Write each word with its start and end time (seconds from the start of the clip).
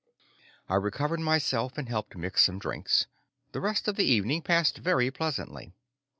I 0.67 0.73
recovered 0.77 1.19
myself 1.19 1.77
and 1.77 1.87
helped 1.87 2.17
mix 2.17 2.45
some 2.45 2.57
drinks. 2.57 3.05
The 3.51 3.61
rest 3.61 3.87
of 3.87 3.97
the 3.97 4.03
evening 4.05 4.41
passed 4.41 4.79
very 4.79 5.11
pleasantly. 5.11 5.73